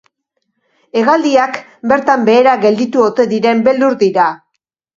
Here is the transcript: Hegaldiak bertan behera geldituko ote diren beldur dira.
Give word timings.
Hegaldiak 1.01 1.59
bertan 1.93 2.25
behera 2.31 2.57
geldituko 2.65 3.07
ote 3.13 3.29
diren 3.37 3.65
beldur 3.71 4.01
dira. 4.05 4.29